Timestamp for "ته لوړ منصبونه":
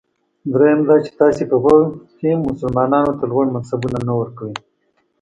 3.19-3.99